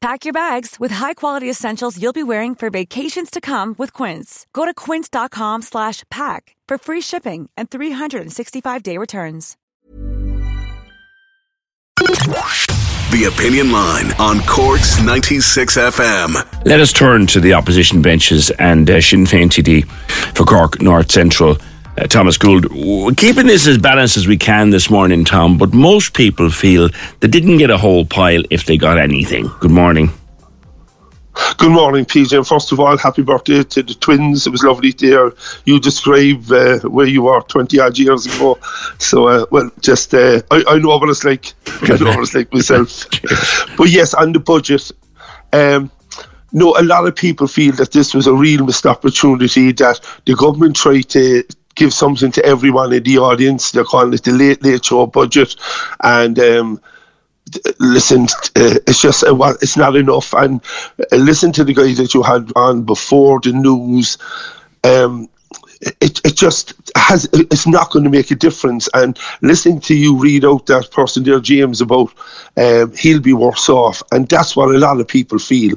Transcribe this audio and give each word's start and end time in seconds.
Pack 0.00 0.24
your 0.24 0.32
bags 0.32 0.80
with 0.80 0.90
high-quality 0.92 1.50
essentials 1.50 2.00
you'll 2.00 2.14
be 2.14 2.22
wearing 2.22 2.54
for 2.54 2.70
vacations 2.70 3.30
to 3.30 3.38
come 3.38 3.74
with 3.76 3.92
Quince. 3.92 4.46
Go 4.54 4.64
to 4.64 4.72
quince.com 4.72 5.60
slash 5.60 6.04
pack 6.10 6.56
for 6.66 6.78
free 6.78 7.02
shipping 7.02 7.50
and 7.54 7.68
365-day 7.68 8.96
returns. 8.96 9.58
The 11.98 13.30
Opinion 13.30 13.72
Line 13.72 14.10
on 14.18 14.40
Corks 14.46 15.02
96 15.02 15.76
FM. 15.76 16.64
Let 16.64 16.80
us 16.80 16.94
turn 16.94 17.26
to 17.26 17.40
the 17.40 17.52
opposition 17.52 18.00
benches 18.00 18.50
and 18.52 18.88
uh, 18.88 19.02
Sinn 19.02 19.26
Féin 19.26 19.50
TD 19.50 19.84
for 20.34 20.44
Cork 20.44 20.80
North 20.80 21.10
Central. 21.10 21.58
Uh, 22.00 22.06
Thomas 22.06 22.38
Gould, 22.38 22.66
keeping 23.18 23.46
this 23.46 23.66
as 23.66 23.76
balanced 23.76 24.16
as 24.16 24.26
we 24.26 24.38
can 24.38 24.70
this 24.70 24.88
morning, 24.88 25.22
Tom, 25.22 25.58
but 25.58 25.74
most 25.74 26.14
people 26.14 26.48
feel 26.48 26.88
they 27.20 27.28
didn't 27.28 27.58
get 27.58 27.68
a 27.68 27.76
whole 27.76 28.06
pile 28.06 28.42
if 28.48 28.64
they 28.64 28.78
got 28.78 28.96
anything. 28.96 29.50
Good 29.60 29.70
morning. 29.70 30.08
Good 31.58 31.72
morning, 31.72 32.06
PJ. 32.06 32.34
And 32.34 32.46
first 32.46 32.72
of 32.72 32.80
all, 32.80 32.96
happy 32.96 33.20
birthday 33.20 33.62
to 33.64 33.82
the 33.82 33.92
twins. 33.92 34.46
It 34.46 34.50
was 34.50 34.62
lovely 34.62 34.94
to 34.94 35.06
hear 35.06 35.32
you 35.66 35.78
describe 35.78 36.50
uh, 36.50 36.78
where 36.88 37.06
you 37.06 37.22
were 37.22 37.42
20 37.42 37.78
odd 37.78 37.98
years 37.98 38.24
ago. 38.24 38.58
So, 38.98 39.28
uh, 39.28 39.44
well, 39.50 39.70
just, 39.80 40.14
uh, 40.14 40.40
I, 40.50 40.64
I 40.68 40.78
know 40.78 40.96
what 40.96 41.10
it's 41.10 41.24
like. 41.24 41.52
I 41.82 41.98
know 41.98 42.16
what 42.16 42.20
it's 42.20 42.34
like 42.34 42.50
myself. 42.50 43.08
but 43.76 43.90
yes, 43.90 44.14
on 44.14 44.32
the 44.32 44.40
budget, 44.40 44.90
um, 45.52 45.90
no, 46.52 46.74
a 46.78 46.82
lot 46.82 47.06
of 47.06 47.14
people 47.14 47.46
feel 47.46 47.72
that 47.74 47.92
this 47.92 48.14
was 48.14 48.26
a 48.26 48.32
real 48.32 48.64
missed 48.64 48.86
opportunity, 48.86 49.72
that 49.72 50.00
the 50.24 50.34
government 50.34 50.76
tried 50.76 51.08
to 51.10 51.44
give 51.80 51.94
something 51.94 52.30
to 52.32 52.44
everyone 52.44 52.92
in 52.92 53.02
the 53.02 53.18
audience. 53.18 53.70
They're 53.70 53.84
calling 53.84 54.12
it 54.12 54.22
the 54.22 54.32
late, 54.32 54.62
late 54.62 54.84
show 54.84 55.06
budget. 55.06 55.56
And, 56.02 56.38
um, 56.38 56.80
listen, 57.78 58.24
uh, 58.56 58.76
it's 58.86 59.00
just 59.00 59.24
uh, 59.24 59.54
it's 59.62 59.76
not 59.76 59.96
enough. 59.96 60.34
And 60.34 60.60
uh, 61.00 61.16
listen 61.16 61.52
to 61.52 61.64
the 61.64 61.74
guy 61.74 61.94
that 61.94 62.14
you 62.14 62.22
had 62.22 62.52
on 62.54 62.82
before 62.84 63.40
the 63.40 63.52
news. 63.52 64.18
Um, 64.84 65.28
it, 65.80 66.20
it 66.24 66.36
just 66.36 66.74
has 66.96 67.28
it's 67.32 67.66
not 67.66 67.90
going 67.90 68.04
to 68.04 68.10
make 68.10 68.30
a 68.30 68.34
difference. 68.34 68.88
And 68.94 69.18
listening 69.42 69.80
to 69.80 69.94
you 69.94 70.16
read 70.16 70.44
out 70.44 70.66
that 70.66 70.90
person 70.90 71.24
there 71.24 71.40
James 71.40 71.80
about 71.80 72.12
um, 72.56 72.94
he'll 72.96 73.20
be 73.20 73.32
worse 73.32 73.68
off. 73.68 74.02
And 74.12 74.28
that's 74.28 74.56
what 74.56 74.74
a 74.74 74.78
lot 74.78 75.00
of 75.00 75.08
people 75.08 75.38
feel. 75.38 75.76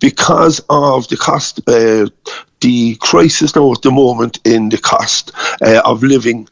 Because 0.00 0.60
of 0.70 1.08
the 1.08 1.16
cost 1.16 1.60
uh, 1.68 2.08
the 2.60 2.96
crisis 2.96 3.54
now 3.54 3.72
at 3.72 3.82
the 3.82 3.90
moment 3.90 4.38
in 4.44 4.70
the 4.70 4.78
cost 4.78 5.32
uh, 5.60 5.82
of 5.84 6.02
living 6.02 6.48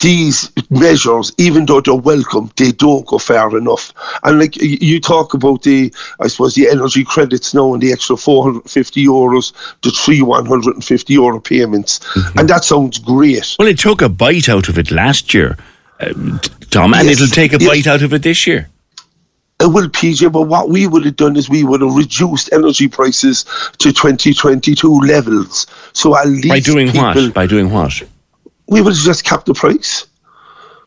these 0.00 0.50
measures, 0.70 1.32
even 1.38 1.66
though 1.66 1.80
they're 1.80 1.94
welcome, 1.94 2.50
they 2.56 2.72
don't 2.72 3.06
go 3.06 3.18
far 3.18 3.56
enough. 3.56 3.92
And 4.22 4.38
like 4.38 4.56
you 4.56 5.00
talk 5.00 5.34
about 5.34 5.62
the, 5.62 5.92
I 6.20 6.26
suppose 6.26 6.54
the 6.54 6.68
energy 6.68 7.04
credits 7.04 7.54
now 7.54 7.72
and 7.72 7.82
the 7.82 7.92
extra 7.92 8.16
450 8.16 9.04
euros, 9.04 9.52
the 9.82 9.90
three 9.90 10.22
150 10.22 11.12
euro 11.12 11.40
payments, 11.40 12.00
mm-hmm. 12.00 12.38
and 12.38 12.48
that 12.48 12.64
sounds 12.64 12.98
great. 12.98 13.56
Well, 13.58 13.68
it 13.68 13.78
took 13.78 14.02
a 14.02 14.08
bite 14.08 14.48
out 14.48 14.68
of 14.68 14.78
it 14.78 14.90
last 14.90 15.32
year, 15.32 15.56
uh, 16.00 16.12
Tom, 16.70 16.92
and 16.94 17.08
yes, 17.08 17.20
it'll 17.20 17.34
take 17.34 17.52
a 17.52 17.58
yes. 17.58 17.68
bite 17.68 17.86
out 17.86 18.02
of 18.02 18.12
it 18.12 18.22
this 18.22 18.46
year. 18.46 18.68
It 19.58 19.72
will, 19.72 19.88
PJ, 19.88 20.30
but 20.30 20.42
what 20.42 20.68
we 20.68 20.86
would 20.86 21.06
have 21.06 21.16
done 21.16 21.34
is 21.34 21.48
we 21.48 21.64
would 21.64 21.80
have 21.80 21.94
reduced 21.94 22.52
energy 22.52 22.88
prices 22.88 23.44
to 23.78 23.90
2022 23.90 24.98
levels. 25.00 25.66
So 25.94 26.14
at 26.14 26.26
least 26.28 26.48
by 26.48 26.60
doing 26.60 26.88
people, 26.88 27.02
what? 27.02 27.32
By 27.32 27.46
doing 27.46 27.70
what? 27.70 28.02
We 28.68 28.80
would 28.80 28.94
have 28.94 29.02
just 29.02 29.24
kept 29.24 29.46
the 29.46 29.54
price. 29.54 30.06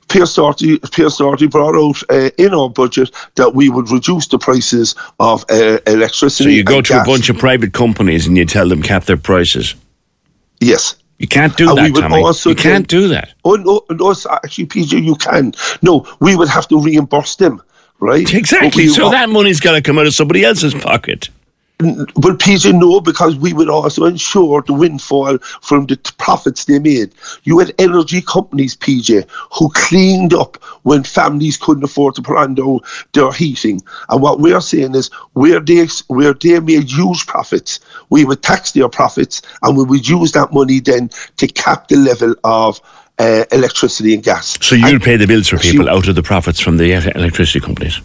Pearse 0.09 0.35
Doherty, 0.35 0.79
Pearse 0.79 1.17
Doherty 1.17 1.47
brought 1.47 1.75
out 1.75 2.01
uh, 2.09 2.31
in 2.37 2.53
our 2.53 2.69
budget 2.69 3.11
that 3.35 3.53
we 3.53 3.69
would 3.69 3.91
reduce 3.91 4.27
the 4.27 4.39
prices 4.39 4.95
of 5.19 5.45
uh, 5.49 5.77
electricity. 5.85 6.43
So 6.45 6.49
you 6.49 6.63
go 6.63 6.81
to 6.81 6.93
gas. 6.93 7.07
a 7.07 7.09
bunch 7.09 7.29
of 7.29 7.37
private 7.37 7.73
companies 7.73 8.25
and 8.27 8.35
you 8.35 8.45
tell 8.45 8.67
them 8.67 8.81
cap 8.81 9.05
their 9.05 9.17
prices. 9.17 9.75
Yes. 10.59 10.95
You 11.19 11.27
can't 11.27 11.55
do 11.57 11.69
and 11.69 11.95
that, 11.95 12.01
Tommy. 12.01 12.23
You 12.45 12.55
can't 12.55 12.87
do 12.87 13.09
that. 13.09 13.33
Oh 13.43 13.55
no, 13.55 13.83
no, 13.89 14.15
actually, 14.31 14.65
PJ, 14.67 15.03
you 15.03 15.15
can. 15.15 15.53
No, 15.81 16.07
we 16.21 16.35
would 16.35 16.47
have 16.47 16.67
to 16.69 16.81
reimburse 16.81 17.35
them, 17.35 17.61
right? 17.99 18.33
Exactly. 18.33 18.87
So 18.87 19.09
that 19.09 19.29
money's 19.29 19.59
got 19.59 19.73
to 19.73 19.81
come 19.81 19.99
out 19.99 20.07
of 20.07 20.13
somebody 20.13 20.45
else's 20.45 20.73
pocket. 20.73 21.29
Well, 21.81 22.35
PJ, 22.35 22.77
no, 22.77 22.99
because 22.99 23.37
we 23.37 23.53
would 23.53 23.69
also 23.69 24.03
ensure 24.03 24.61
the 24.61 24.73
windfall 24.73 25.37
from 25.61 25.85
the 25.85 25.95
profits 26.17 26.65
they 26.65 26.77
made. 26.77 27.13
You 27.43 27.59
had 27.59 27.73
energy 27.79 28.21
companies, 28.21 28.75
PJ, 28.75 29.25
who 29.53 29.69
cleaned 29.69 30.33
up 30.33 30.57
when 30.83 31.03
families 31.03 31.55
couldn't 31.55 31.85
afford 31.85 32.15
to 32.15 32.21
put 32.21 32.35
on 32.35 32.55
their, 32.55 32.65
their 33.13 33.31
heating. 33.31 33.81
And 34.09 34.21
what 34.21 34.41
we're 34.41 34.59
saying 34.59 34.93
is, 34.93 35.09
where 35.33 35.61
they 35.61 35.87
where 36.07 36.33
they 36.33 36.59
made 36.59 36.89
huge 36.89 37.25
profits, 37.27 37.79
we 38.09 38.25
would 38.25 38.43
tax 38.43 38.73
their 38.73 38.89
profits, 38.89 39.41
and 39.61 39.77
we 39.77 39.85
would 39.85 40.05
use 40.05 40.33
that 40.33 40.51
money 40.51 40.81
then 40.81 41.09
to 41.37 41.47
cap 41.47 41.87
the 41.87 41.95
level 41.95 42.35
of 42.43 42.81
uh, 43.19 43.45
electricity 43.53 44.13
and 44.13 44.23
gas. 44.23 44.57
So 44.59 44.75
you'd 44.75 45.01
pay 45.01 45.15
the 45.15 45.27
bills 45.27 45.47
for 45.47 45.57
people 45.57 45.85
you, 45.85 45.91
out 45.91 46.09
of 46.09 46.15
the 46.15 46.23
profits 46.23 46.59
from 46.59 46.75
the 46.75 46.91
electricity 47.15 47.61
companies. 47.61 48.01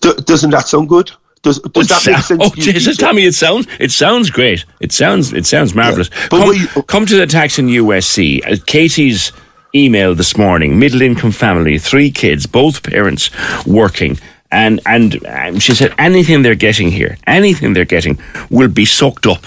doesn't 0.00 0.50
that 0.50 0.68
sound 0.68 0.88
good? 0.88 1.10
Does, 1.46 1.60
does 1.60 1.86
that 1.86 2.02
make 2.04 2.24
sense? 2.24 2.40
Oh, 2.42 2.50
Jesus, 2.56 2.96
Tommy, 2.96 3.22
it 3.22 3.34
sounds 3.34 3.68
it 3.78 3.92
sounds 3.92 4.30
great. 4.30 4.64
It 4.80 4.90
sounds 4.90 5.32
it 5.32 5.46
sounds 5.46 5.76
marvelous. 5.76 6.10
Yeah. 6.10 6.28
Come, 6.28 6.48
we, 6.48 6.66
come, 6.88 7.06
to 7.06 7.16
the 7.16 7.26
tax 7.26 7.60
in 7.60 7.68
USC. 7.68 8.44
Uh, 8.44 8.56
Katie's 8.66 9.30
email 9.72 10.16
this 10.16 10.36
morning: 10.36 10.76
middle 10.76 11.02
income 11.02 11.30
family, 11.30 11.78
three 11.78 12.10
kids, 12.10 12.46
both 12.46 12.82
parents 12.82 13.30
working. 13.64 14.18
And, 14.50 14.80
and 14.86 15.24
and 15.24 15.62
she 15.62 15.74
said 15.74 15.94
anything 15.98 16.42
they're 16.42 16.56
getting 16.56 16.90
here, 16.90 17.16
anything 17.28 17.74
they're 17.74 17.84
getting, 17.84 18.18
will 18.50 18.68
be 18.68 18.84
sucked 18.84 19.26
up, 19.26 19.46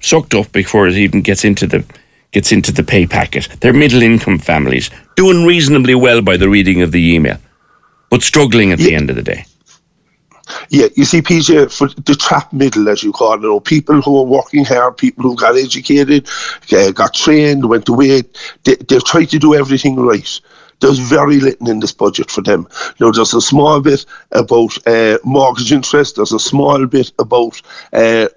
sucked 0.00 0.34
up 0.34 0.50
before 0.50 0.88
it 0.88 0.94
even 0.94 1.22
gets 1.22 1.44
into 1.44 1.68
the 1.68 1.84
gets 2.32 2.50
into 2.50 2.72
the 2.72 2.82
pay 2.82 3.06
packet. 3.06 3.48
They're 3.60 3.72
middle 3.72 4.02
income 4.02 4.40
families 4.40 4.90
doing 5.14 5.44
reasonably 5.44 5.94
well 5.94 6.20
by 6.20 6.36
the 6.36 6.48
reading 6.48 6.82
of 6.82 6.90
the 6.90 7.14
email, 7.14 7.38
but 8.10 8.22
struggling 8.22 8.72
at 8.72 8.80
yeah. 8.80 8.86
the 8.86 8.94
end 8.96 9.10
of 9.10 9.16
the 9.16 9.22
day. 9.22 9.44
Yeah, 10.70 10.88
you 10.94 11.04
see, 11.04 11.22
PJ, 11.22 11.72
for 11.72 11.88
the 11.88 12.14
trap 12.14 12.52
middle, 12.52 12.88
as 12.88 13.02
you 13.02 13.12
call 13.12 13.34
it, 13.34 13.42
you 13.42 13.48
know, 13.48 13.60
people 13.60 14.00
who 14.02 14.18
are 14.18 14.24
working 14.24 14.64
hard, 14.64 14.96
people 14.96 15.22
who 15.22 15.36
got 15.36 15.56
educated, 15.56 16.28
uh, 16.72 16.90
got 16.90 17.14
trained, 17.14 17.68
went 17.68 17.88
away, 17.88 18.22
they, 18.64 18.74
they've 18.74 19.04
tried 19.04 19.26
to 19.26 19.38
do 19.38 19.54
everything 19.54 19.96
right. 19.96 20.40
There's 20.80 20.98
very 20.98 21.40
little 21.40 21.70
in 21.70 21.80
this 21.80 21.92
budget 21.92 22.30
for 22.30 22.42
them. 22.42 22.68
You 22.98 23.06
know, 23.06 23.12
there's 23.12 23.34
a 23.34 23.40
small 23.40 23.80
bit 23.80 24.04
about 24.32 24.76
uh, 24.86 25.18
mortgage 25.24 25.72
interest, 25.72 26.16
there's 26.16 26.32
a 26.32 26.40
small 26.40 26.84
bit 26.86 27.12
about 27.18 27.60
uh, 27.92 28.28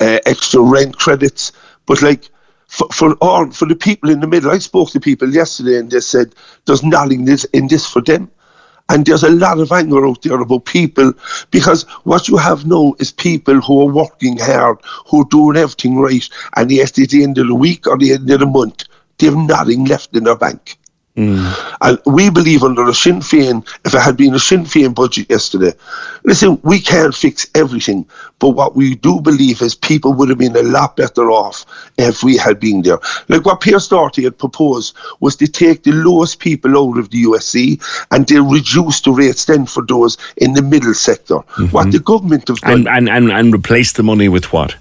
uh 0.00 0.18
extra 0.26 0.60
rent 0.60 0.96
credits, 0.96 1.52
but 1.86 2.02
like, 2.02 2.28
for, 2.68 2.86
for 2.90 3.14
all 3.14 3.50
for 3.50 3.66
the 3.66 3.74
people 3.74 4.10
in 4.10 4.20
the 4.20 4.26
middle, 4.26 4.50
I 4.50 4.58
spoke 4.58 4.90
to 4.90 5.00
people 5.00 5.30
yesterday 5.30 5.78
and 5.78 5.90
they 5.90 6.00
said 6.00 6.34
there's 6.66 6.82
nothing 6.82 7.26
in 7.52 7.68
this 7.68 7.86
for 7.86 8.02
them. 8.02 8.30
And 8.90 9.04
there's 9.04 9.22
a 9.22 9.30
lot 9.30 9.58
of 9.60 9.70
anger 9.72 10.06
out 10.06 10.22
there 10.22 10.40
about 10.40 10.64
people 10.64 11.12
because 11.50 11.82
what 12.04 12.28
you 12.28 12.36
have 12.38 12.66
now 12.66 12.94
is 12.98 13.12
people 13.12 13.60
who 13.60 13.82
are 13.82 13.92
working 13.92 14.38
hard, 14.38 14.78
who 15.08 15.22
are 15.22 15.28
doing 15.30 15.56
everything 15.56 15.98
right, 15.98 16.26
and 16.56 16.70
yes, 16.70 16.98
at 16.98 17.10
the 17.10 17.22
end 17.22 17.38
of 17.38 17.48
the 17.48 17.54
week 17.54 17.86
or 17.86 17.98
the 17.98 18.12
end 18.14 18.30
of 18.30 18.40
the 18.40 18.46
month, 18.46 18.84
they 19.18 19.26
have 19.26 19.36
nothing 19.36 19.84
left 19.84 20.16
in 20.16 20.24
their 20.24 20.36
bank. 20.36 20.78
Mm. 21.18 21.76
And 21.80 21.98
we 22.06 22.30
believe 22.30 22.62
under 22.62 22.84
the 22.84 22.94
Sinn 22.94 23.18
Féin, 23.18 23.66
if 23.84 23.92
it 23.92 24.00
had 24.00 24.16
been 24.16 24.34
a 24.34 24.38
Sinn 24.38 24.64
Féin 24.64 24.94
budget 24.94 25.28
yesterday, 25.28 25.72
listen, 26.22 26.60
we 26.62 26.78
can't 26.78 27.12
fix 27.12 27.44
everything, 27.56 28.06
but 28.38 28.50
what 28.50 28.76
we 28.76 28.94
do 28.94 29.20
believe 29.20 29.60
is 29.60 29.74
people 29.74 30.14
would 30.14 30.28
have 30.28 30.38
been 30.38 30.54
a 30.56 30.62
lot 30.62 30.96
better 30.96 31.28
off 31.32 31.66
if 31.98 32.22
we 32.22 32.36
had 32.36 32.60
been 32.60 32.82
there. 32.82 33.00
Like 33.26 33.44
what 33.44 33.60
Pearse 33.60 33.88
Doherty 33.88 34.22
had 34.22 34.38
proposed 34.38 34.96
was 35.18 35.34
to 35.36 35.48
take 35.48 35.82
the 35.82 35.90
lowest 35.90 36.38
people 36.38 36.78
out 36.78 36.98
of 36.98 37.10
the 37.10 37.24
USC 37.24 37.82
and 38.12 38.28
to 38.28 38.40
reduce 38.48 39.00
the 39.00 39.10
rates 39.10 39.44
then 39.46 39.66
for 39.66 39.84
those 39.84 40.16
in 40.36 40.52
the 40.52 40.62
middle 40.62 40.94
sector. 40.94 41.38
Mm-hmm. 41.38 41.66
What 41.66 41.90
the 41.90 41.98
government 41.98 42.46
have 42.46 42.58
done. 42.58 42.86
And, 42.86 42.88
and, 42.88 43.08
and, 43.08 43.32
and 43.32 43.52
replace 43.52 43.92
the 43.92 44.04
money 44.04 44.28
with 44.28 44.52
what? 44.52 44.76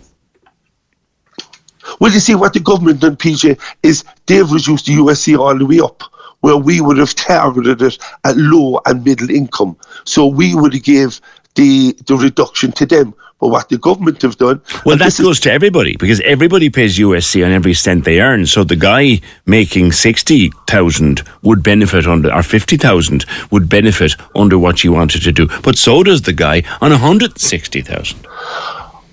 Well, 2.00 2.12
you 2.12 2.20
see, 2.20 2.36
what 2.36 2.54
the 2.54 2.60
government 2.60 3.00
done, 3.00 3.18
PJ, 3.18 3.60
is 3.84 4.04
they've 4.26 4.50
reduced 4.50 4.86
the 4.86 4.94
USC 4.94 5.38
all 5.38 5.58
the 5.58 5.66
way 5.66 5.80
up, 5.80 6.04
where 6.42 6.58
we 6.58 6.82
would 6.82 6.98
have 6.98 7.16
targeted 7.16 7.82
it 7.82 7.98
at 8.24 8.38
low 8.38 8.80
and 8.86 9.04
middle 9.04 9.30
income. 9.30 9.76
So 10.04 10.28
we 10.28 10.56
would 10.56 10.74
have 10.74 10.84
gave 10.84 11.22
the 11.56 11.96
the 12.06 12.16
reduction 12.16 12.72
to 12.74 12.86
them. 12.86 13.14
But 13.40 13.50
what 13.50 13.70
the 13.70 13.78
government 13.78 14.24
have 14.24 14.38
done. 14.38 14.62
Well, 14.84 14.98
that 14.98 15.16
goes 15.16 15.38
is, 15.38 15.40
to 15.42 15.52
everybody 15.52 15.96
because 15.96 16.20
everybody 16.22 16.72
pays 16.72 16.98
USC 16.98 17.46
on 17.46 17.52
every 17.52 17.76
cent 17.76 18.04
they 18.04 18.20
earn. 18.20 18.48
So 18.48 18.64
the 18.64 18.76
guy 18.76 19.22
making 19.46 19.92
60,000 19.92 21.22
would 21.44 21.62
benefit 21.62 22.08
under, 22.08 22.34
or 22.34 22.42
50,000 22.42 23.26
would 23.52 23.70
benefit 23.70 24.16
under 24.36 24.58
what 24.58 24.84
you 24.84 24.92
wanted 24.92 25.22
to 25.22 25.32
do. 25.32 25.48
But 25.62 25.78
so 25.78 26.02
does 26.02 26.24
the 26.24 26.34
guy 26.34 26.64
on 26.82 26.90
160,000. 26.90 28.26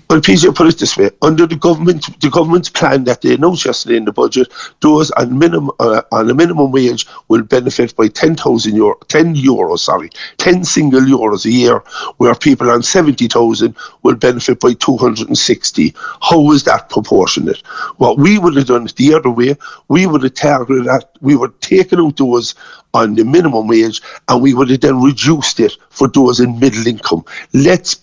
Well, 0.09 0.21
PJ, 0.21 0.53
put 0.55 0.67
it 0.67 0.77
this 0.77 0.97
way: 0.97 1.09
under 1.23 1.47
the 1.47 1.55
government, 1.55 2.19
the 2.21 2.29
government's 2.29 2.69
plan 2.69 3.05
that 3.05 3.21
they 3.23 3.33
announced 3.33 3.65
yesterday 3.65 3.97
in 3.97 4.05
the 4.05 4.11
budget, 4.13 4.53
those 4.81 5.09
on 5.11 5.37
minimum 5.39 5.71
uh, 5.79 6.03
on 6.11 6.29
a 6.29 6.33
minimum 6.35 6.71
wage 6.71 7.07
will 7.27 7.41
benefit 7.41 7.95
by 7.95 8.07
ten 8.09 8.35
thousand 8.35 8.75
euro, 8.75 8.95
ten 9.07 9.33
euros, 9.35 9.79
sorry, 9.79 10.11
ten 10.37 10.63
single 10.63 11.01
euros 11.01 11.45
a 11.45 11.51
year, 11.51 11.83
where 12.17 12.35
people 12.35 12.69
on 12.69 12.83
seventy 12.83 13.27
thousand 13.27 13.75
will 14.03 14.15
benefit 14.15 14.59
by 14.59 14.73
two 14.73 14.95
hundred 14.97 15.27
and 15.27 15.37
sixty. 15.37 15.95
How 16.21 16.51
is 16.51 16.63
that 16.65 16.89
proportionate? 16.89 17.65
What 17.97 18.19
we 18.19 18.37
would 18.37 18.55
have 18.57 18.67
done 18.67 18.87
the 18.97 19.15
other 19.15 19.31
way. 19.31 19.55
We 19.87 20.05
would 20.05 20.21
have 20.23 20.35
targeted 20.35 20.85
that. 20.85 21.09
We 21.21 21.33
have 21.33 21.59
taken 21.61 21.99
out 21.99 22.17
those 22.17 22.53
on 22.95 23.15
the 23.15 23.23
minimum 23.23 23.67
wage 23.67 24.01
and 24.27 24.41
we 24.41 24.53
would 24.53 24.69
have 24.69 24.81
then 24.81 25.01
reduced 25.01 25.59
it 25.59 25.77
for 25.89 26.07
those 26.07 26.39
in 26.39 26.59
middle 26.59 26.87
income. 26.87 27.23
Let's 27.53 28.01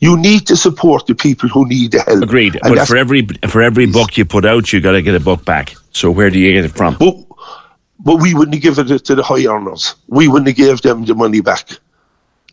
you 0.00 0.16
need 0.16 0.46
to 0.46 0.56
support 0.56 1.06
the 1.06 1.14
people 1.14 1.48
who 1.48 1.66
need 1.68 1.92
the 1.92 2.00
help. 2.00 2.22
Agreed. 2.22 2.58
And 2.62 2.74
but 2.74 2.88
for 2.88 2.96
every 2.96 3.26
for 3.48 3.60
every 3.60 3.86
buck 3.86 4.16
you 4.16 4.24
put 4.24 4.44
out 4.44 4.72
you 4.72 4.80
gotta 4.80 5.02
get 5.02 5.14
a 5.14 5.20
buck 5.20 5.44
back. 5.44 5.74
So 5.92 6.10
where 6.10 6.30
do 6.30 6.38
you 6.38 6.52
get 6.52 6.64
it 6.64 6.76
from? 6.76 6.96
But, 6.98 7.16
but 7.98 8.22
we 8.22 8.32
wouldn't 8.34 8.54
have 8.54 8.62
given 8.62 8.90
it 8.90 9.04
to 9.06 9.14
the 9.14 9.22
high 9.22 9.46
earners. 9.46 9.96
We 10.06 10.28
wouldn't 10.28 10.48
have 10.48 10.56
gave 10.56 10.80
them 10.82 11.04
the 11.04 11.14
money 11.14 11.40
back. 11.40 11.68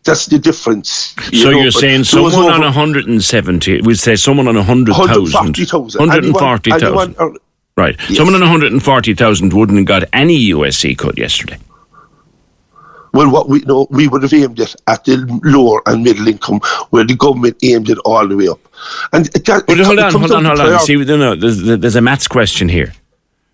That's 0.06 0.26
the 0.26 0.38
difference. 0.38 1.14
You 1.32 1.38
so 1.40 1.50
know, 1.50 1.60
you're 1.62 1.72
saying 1.72 2.04
someone 2.04 2.34
on 2.34 2.60
170, 2.60 3.82
we 3.82 3.96
say 3.96 4.14
someone 4.14 4.46
on 4.46 4.54
100,000. 4.54 4.94
140,000. 4.94 5.98
140,000. 5.98 7.16
Uh, 7.18 7.30
right. 7.76 7.96
Yes. 8.08 8.16
Someone 8.16 8.36
on 8.36 8.40
140,000 8.40 9.52
wouldn't 9.52 9.78
have 9.78 9.86
got 9.86 10.04
any 10.12 10.50
USC 10.50 10.96
cut 10.96 11.18
yesterday. 11.18 11.58
Well, 13.16 13.30
what 13.30 13.48
we 13.48 13.60
know, 13.60 13.86
we 13.90 14.08
would 14.08 14.22
have 14.22 14.34
aimed 14.34 14.60
it 14.60 14.76
at 14.86 15.04
the 15.04 15.16
lower 15.42 15.80
and 15.86 16.04
middle 16.04 16.28
income, 16.28 16.60
where 16.90 17.04
the 17.04 17.16
government 17.16 17.56
aimed 17.62 17.88
it 17.88 17.96
all 18.04 18.28
the 18.28 18.36
way 18.36 18.48
up. 18.48 18.60
And 19.12 19.28
but 19.32 19.78
hold 19.78 19.98
on, 19.98 20.12
hold 20.12 20.32
on, 20.32 20.44
hold 20.44 20.60
on. 20.60 20.80
See, 20.80 20.96
no, 20.96 21.16
no, 21.16 21.34
there's, 21.34 21.62
there's 21.62 21.96
a 21.96 22.02
maths 22.02 22.28
question 22.28 22.68
here. 22.68 22.92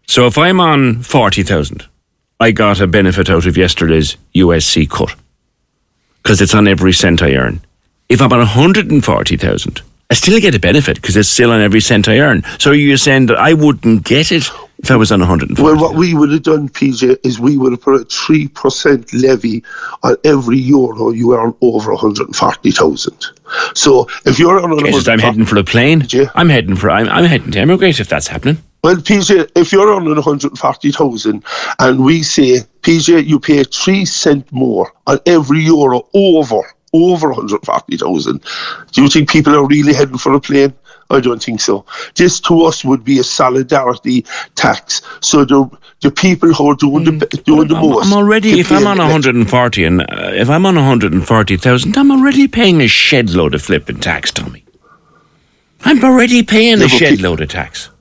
So 0.06 0.26
if 0.26 0.36
I'm 0.36 0.58
on 0.60 1.02
forty 1.02 1.44
thousand, 1.44 1.86
I 2.40 2.50
got 2.50 2.80
a 2.80 2.88
benefit 2.88 3.30
out 3.30 3.46
of 3.46 3.56
yesterday's 3.56 4.16
USC 4.34 4.90
cut 4.90 5.14
because 6.22 6.40
it's 6.40 6.54
on 6.54 6.66
every 6.66 6.92
cent 6.92 7.22
I 7.22 7.34
earn. 7.34 7.60
If 8.08 8.20
I'm 8.20 8.32
on 8.32 8.40
one 8.40 8.48
hundred 8.48 8.90
and 8.90 9.04
forty 9.04 9.36
thousand, 9.36 9.80
I 10.10 10.14
still 10.14 10.40
get 10.40 10.56
a 10.56 10.60
benefit 10.60 10.96
because 10.96 11.16
it's 11.16 11.28
still 11.28 11.52
on 11.52 11.60
every 11.60 11.80
cent 11.80 12.08
I 12.08 12.18
earn. 12.18 12.42
So 12.58 12.72
you're 12.72 12.96
saying 12.96 13.26
that 13.26 13.38
I 13.38 13.54
wouldn't 13.54 14.04
get 14.04 14.32
it 14.32 14.50
if 14.82 14.90
I 14.90 14.96
was 14.96 15.12
on 15.12 15.20
140. 15.20 15.62
Well, 15.62 15.80
what 15.80 15.94
we 15.94 16.12
would 16.12 16.32
have 16.32 16.42
done, 16.42 16.68
PJ, 16.68 17.24
is 17.24 17.38
we 17.38 17.56
would 17.56 17.72
have 17.72 17.80
put 17.80 18.00
a 18.00 18.04
3% 18.04 19.22
levy 19.22 19.62
on 20.02 20.16
every 20.24 20.58
euro 20.58 21.10
you 21.10 21.34
earn 21.36 21.54
over 21.60 21.92
140,000. 21.92 23.26
So 23.74 24.08
if 24.26 24.38
you're 24.40 24.60
on 24.60 24.76
Jesus, 24.84 25.06
I'm 25.06 25.20
heading 25.20 25.44
for 25.44 25.54
the 25.54 25.64
plane. 25.64 26.02
PJ, 26.02 26.30
I'm 26.34 26.48
heading 26.48 26.74
for, 26.74 26.90
I'm, 26.90 27.08
I'm 27.08 27.24
heading 27.24 27.52
to 27.52 27.60
emigrate 27.60 28.00
if 28.00 28.08
that's 28.08 28.26
happening. 28.26 28.58
Well, 28.82 28.96
PJ, 28.96 29.52
if 29.54 29.70
you're 29.70 29.92
on 29.92 30.04
140,000 30.04 31.44
and 31.78 32.04
we 32.04 32.24
say, 32.24 32.62
PJ, 32.80 33.24
you 33.24 33.38
pay 33.38 33.62
3 33.62 34.04
cent 34.04 34.50
more 34.50 34.92
on 35.06 35.20
every 35.26 35.60
euro 35.60 36.08
over 36.12 36.62
over 36.92 37.28
140,000. 37.28 38.44
Do 38.92 39.02
you 39.02 39.08
think 39.08 39.30
people 39.30 39.54
are 39.54 39.66
really 39.66 39.94
heading 39.94 40.18
for 40.18 40.34
a 40.34 40.40
plane? 40.40 40.74
I 41.12 41.20
don't 41.20 41.42
think 41.42 41.60
so. 41.60 41.84
This 42.16 42.40
to 42.40 42.62
us 42.62 42.84
would 42.84 43.04
be 43.04 43.18
a 43.18 43.24
solidarity 43.24 44.24
tax. 44.54 45.02
So 45.20 45.44
the 45.44 45.70
the 46.00 46.10
people 46.10 46.52
who 46.52 46.70
are 46.70 46.74
doing 46.74 47.04
the 47.04 47.12
mm. 47.12 47.44
doing 47.44 47.68
the 47.68 47.74
most. 47.74 48.06
I'm 48.06 48.12
already 48.12 48.58
if 48.58 48.72
I'm 48.72 48.86
on 48.86 48.98
140 48.98 49.84
and 49.84 50.00
uh, 50.00 50.04
if 50.34 50.50
I'm 50.50 50.66
on 50.66 50.74
140,000, 50.74 51.96
I'm 51.96 52.10
already 52.10 52.48
paying 52.48 52.80
a 52.80 52.88
shed 52.88 53.30
load 53.30 53.54
of 53.54 53.62
flipping 53.62 54.00
tax, 54.00 54.32
Tommy. 54.32 54.64
I'm 55.84 56.02
already 56.04 56.42
paying 56.42 56.78
yeah, 56.78 56.86
a 56.86 56.88
shed 56.88 57.20
load 57.20 57.40
of 57.40 57.48
tax. 57.48 57.91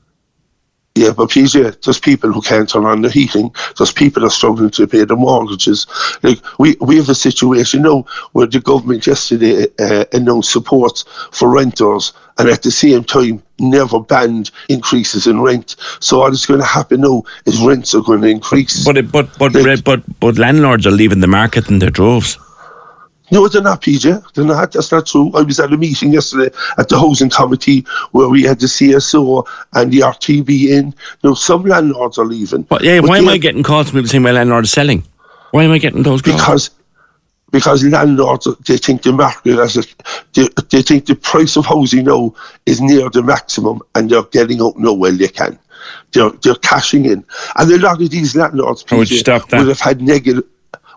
Yeah, 0.95 1.11
but 1.11 1.29
PJ, 1.29 1.81
there's 1.83 1.99
people 1.99 2.33
who 2.33 2.41
can't 2.41 2.67
turn 2.67 2.85
on 2.85 3.01
the 3.01 3.09
heating. 3.09 3.53
There's 3.77 3.93
people 3.93 4.21
that 4.21 4.27
are 4.27 4.31
struggling 4.31 4.71
to 4.71 4.87
pay 4.87 5.05
the 5.05 5.15
mortgages. 5.15 5.87
Like 6.21 6.39
we, 6.59 6.75
we 6.81 6.97
have 6.97 7.07
a 7.09 7.15
situation 7.15 7.71
you 7.71 7.79
now 7.81 8.05
where 8.31 8.47
the 8.47 8.59
government 8.59 9.07
yesterday 9.07 9.67
uh, 9.79 10.05
announced 10.13 10.51
support 10.51 11.03
for 11.31 11.49
renters, 11.49 12.13
and 12.37 12.49
at 12.49 12.63
the 12.63 12.71
same 12.71 13.03
time 13.03 13.43
never 13.59 13.99
banned 13.99 14.51
increases 14.69 15.27
in 15.27 15.41
rent. 15.41 15.75
So 15.99 16.19
what 16.19 16.33
is 16.33 16.45
going 16.45 16.59
to 16.59 16.65
happen 16.65 17.01
now 17.01 17.23
is 17.45 17.61
rents 17.61 17.93
are 17.93 18.01
going 18.01 18.21
to 18.21 18.27
increase. 18.27 18.85
But 18.85 19.11
but 19.11 19.37
but 19.37 19.53
like, 19.53 19.83
but, 19.83 20.03
but 20.19 20.37
landlords 20.37 20.87
are 20.87 20.91
leaving 20.91 21.21
the 21.21 21.27
market 21.27 21.69
in 21.69 21.79
their 21.79 21.89
droves. 21.89 22.37
No, 23.31 23.47
they're 23.47 23.61
not, 23.61 23.81
PJ. 23.81 24.33
They're 24.33 24.45
not. 24.45 24.73
That's 24.73 24.91
not 24.91 25.07
true. 25.07 25.31
I 25.33 25.41
was 25.41 25.59
at 25.59 25.71
a 25.71 25.77
meeting 25.77 26.11
yesterday 26.11 26.53
at 26.77 26.89
the 26.89 26.99
Housing 26.99 27.29
Committee 27.29 27.85
where 28.11 28.27
we 28.27 28.43
had 28.43 28.59
the 28.59 28.67
CSO 28.67 29.47
and 29.73 29.91
the 29.91 29.99
RTB 29.99 30.67
in. 30.67 30.93
No, 31.23 31.33
some 31.33 31.63
landlords 31.63 32.17
are 32.17 32.25
leaving. 32.25 32.67
Well, 32.69 32.83
yeah, 32.83 32.99
why 32.99 33.19
am 33.19 33.29
I 33.29 33.37
getting 33.37 33.63
calls 33.63 33.89
from 33.89 33.99
people 33.99 34.09
saying 34.09 34.23
my 34.23 34.31
landlord 34.31 34.65
is 34.65 34.71
selling? 34.71 35.05
Why 35.51 35.63
am 35.63 35.71
I 35.71 35.77
getting 35.77 36.03
those 36.03 36.21
calls? 36.21 36.35
Because 36.35 36.69
because 37.51 37.83
landlords 37.83 38.47
they 38.65 38.77
think 38.77 39.03
the 39.03 39.13
market 39.13 39.59
as 39.59 39.77
a, 39.77 39.83
they, 40.33 40.47
they 40.69 40.81
think 40.81 41.05
the 41.05 41.15
price 41.15 41.57
of 41.57 41.65
housing 41.65 42.05
now 42.05 42.33
is 42.65 42.81
near 42.81 43.09
the 43.09 43.21
maximum 43.21 43.81
and 43.95 44.09
they're 44.09 44.23
getting 44.23 44.61
out 44.61 44.77
now 44.77 44.93
while 44.93 45.15
they 45.15 45.27
can. 45.27 45.57
They're 46.11 46.29
they're 46.29 46.55
cashing 46.55 47.05
in, 47.05 47.25
and 47.55 47.71
a 47.71 47.77
lot 47.77 48.01
of 48.01 48.09
these 48.09 48.35
landlords 48.35 48.83
PJ, 48.83 49.57
would 49.57 49.67
have 49.67 49.79
had 49.79 50.01
negative 50.01 50.43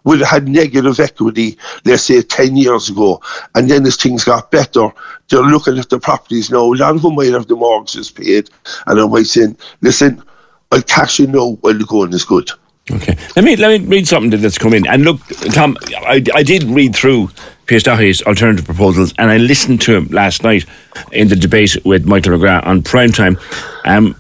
would 0.04 0.20
have 0.20 0.28
had 0.28 0.48
negative 0.48 1.00
equity, 1.00 1.58
let's 1.84 2.04
say 2.04 2.22
10 2.22 2.56
years 2.56 2.90
ago. 2.90 3.20
And 3.54 3.70
then 3.70 3.86
as 3.86 3.96
things 3.96 4.24
got 4.24 4.50
better, 4.50 4.90
they're 5.28 5.42
looking 5.42 5.78
at 5.78 5.88
the 5.88 5.98
properties 5.98 6.50
now. 6.50 6.72
A 6.72 6.74
lot 6.74 6.94
of 6.94 7.02
them 7.02 7.14
might 7.14 7.32
have 7.32 7.48
the 7.48 7.56
mortgages 7.56 8.10
paid. 8.10 8.50
And 8.86 9.00
I 9.00 9.06
might 9.06 9.26
say, 9.26 9.54
listen, 9.80 10.22
I'll 10.70 10.82
cash 10.82 11.20
in 11.20 11.32
now 11.32 11.52
while 11.60 11.74
the 11.76 11.84
going 11.84 12.12
is 12.12 12.24
good. 12.24 12.50
Okay. 12.92 13.16
Let 13.34 13.44
me 13.46 13.56
let 13.56 13.80
me 13.80 13.86
read 13.86 14.06
something 14.06 14.38
that's 14.42 14.58
come 14.58 14.74
in. 14.74 14.86
And 14.86 15.04
look, 15.04 15.18
Tom, 15.54 15.78
I, 16.00 16.22
I 16.34 16.42
did 16.42 16.64
read 16.64 16.94
through 16.94 17.30
Pearse 17.66 17.82
Doherty's 17.82 18.20
alternative 18.22 18.66
proposals 18.66 19.14
and 19.16 19.30
I 19.30 19.38
listened 19.38 19.80
to 19.82 19.96
him 19.96 20.08
last 20.08 20.42
night 20.42 20.66
in 21.10 21.28
the 21.28 21.36
debate 21.36 21.78
with 21.86 22.04
Michael 22.04 22.36
McGrath 22.36 22.66
on 22.66 22.82
prime 22.82 23.10
time. 23.10 23.38
Um, 23.86 24.14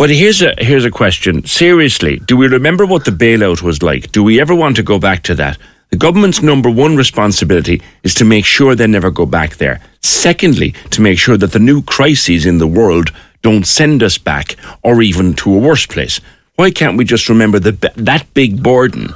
but 0.00 0.08
here's 0.08 0.40
a 0.40 0.54
here's 0.56 0.86
a 0.86 0.90
question. 0.90 1.44
Seriously, 1.44 2.16
do 2.20 2.34
we 2.34 2.46
remember 2.46 2.86
what 2.86 3.04
the 3.04 3.10
bailout 3.10 3.60
was 3.60 3.82
like? 3.82 4.10
Do 4.12 4.24
we 4.24 4.40
ever 4.40 4.54
want 4.54 4.76
to 4.76 4.82
go 4.82 4.98
back 4.98 5.22
to 5.24 5.34
that? 5.34 5.58
The 5.90 5.98
government's 5.98 6.40
number 6.40 6.70
one 6.70 6.96
responsibility 6.96 7.82
is 8.02 8.14
to 8.14 8.24
make 8.24 8.46
sure 8.46 8.74
they 8.74 8.86
never 8.86 9.10
go 9.10 9.26
back 9.26 9.56
there. 9.56 9.82
Secondly, 10.00 10.70
to 10.92 11.02
make 11.02 11.18
sure 11.18 11.36
that 11.36 11.52
the 11.52 11.58
new 11.58 11.82
crises 11.82 12.46
in 12.46 12.56
the 12.56 12.66
world 12.66 13.12
don't 13.42 13.66
send 13.66 14.02
us 14.02 14.16
back 14.16 14.56
or 14.82 15.02
even 15.02 15.34
to 15.34 15.54
a 15.54 15.58
worse 15.58 15.84
place. 15.84 16.18
Why 16.56 16.70
can't 16.70 16.96
we 16.96 17.04
just 17.04 17.28
remember 17.28 17.58
the, 17.58 17.72
that 17.96 18.32
big 18.32 18.62
burden? 18.62 19.14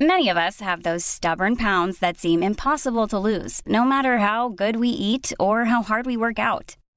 Many 0.00 0.30
of 0.30 0.38
us 0.38 0.60
have 0.60 0.84
those 0.84 1.04
stubborn 1.04 1.56
pounds 1.56 1.98
that 1.98 2.16
seem 2.16 2.42
impossible 2.42 3.06
to 3.08 3.18
lose, 3.18 3.60
no 3.66 3.84
matter 3.84 4.20
how 4.20 4.48
good 4.48 4.76
we 4.76 4.88
eat 4.88 5.34
or 5.38 5.66
how 5.66 5.82
hard 5.82 6.06
we 6.06 6.16
work 6.16 6.38
out 6.38 6.76